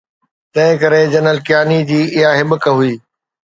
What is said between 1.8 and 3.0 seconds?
جي اها هٻڪ هئي.